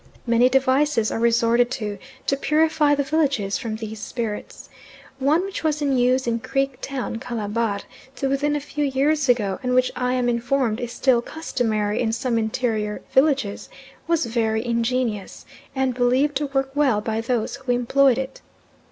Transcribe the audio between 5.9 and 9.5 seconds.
use in Creek Town, Calabar, to within a few years